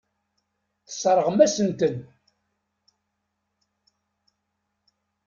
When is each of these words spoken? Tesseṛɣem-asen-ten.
Tesseṛɣem-asen-ten. 0.85 1.95